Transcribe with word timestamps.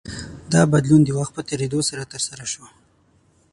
دا 0.53 0.61
بدلون 0.73 1.01
د 1.05 1.09
وخت 1.19 1.31
په 1.35 1.41
تېرېدو 1.49 1.79
ترسره 2.13 2.45
شو. 2.51 2.65